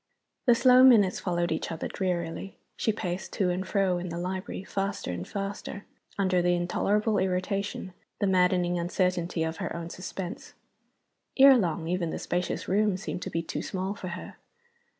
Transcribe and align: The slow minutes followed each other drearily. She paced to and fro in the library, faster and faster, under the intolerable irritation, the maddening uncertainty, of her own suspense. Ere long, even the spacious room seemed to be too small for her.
The 0.47 0.55
slow 0.55 0.81
minutes 0.83 1.19
followed 1.19 1.51
each 1.51 1.71
other 1.71 1.87
drearily. 1.87 2.57
She 2.75 2.91
paced 2.91 3.33
to 3.33 3.51
and 3.51 3.67
fro 3.67 3.99
in 3.99 4.09
the 4.09 4.17
library, 4.17 4.63
faster 4.63 5.11
and 5.11 5.27
faster, 5.27 5.85
under 6.17 6.41
the 6.41 6.55
intolerable 6.55 7.19
irritation, 7.19 7.93
the 8.19 8.25
maddening 8.25 8.79
uncertainty, 8.79 9.43
of 9.43 9.57
her 9.57 9.75
own 9.75 9.91
suspense. 9.91 10.55
Ere 11.37 11.55
long, 11.55 11.87
even 11.87 12.09
the 12.09 12.17
spacious 12.17 12.67
room 12.67 12.97
seemed 12.97 13.21
to 13.21 13.29
be 13.29 13.43
too 13.43 13.61
small 13.61 13.93
for 13.93 14.07
her. 14.07 14.37